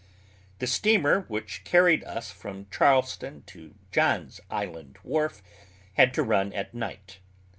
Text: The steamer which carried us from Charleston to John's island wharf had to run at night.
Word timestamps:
The 0.57 0.65
steamer 0.65 1.25
which 1.27 1.63
carried 1.63 2.03
us 2.05 2.31
from 2.31 2.65
Charleston 2.71 3.43
to 3.43 3.75
John's 3.91 4.41
island 4.49 4.97
wharf 5.03 5.43
had 5.93 6.11
to 6.15 6.23
run 6.23 6.51
at 6.53 6.73
night. 6.73 7.19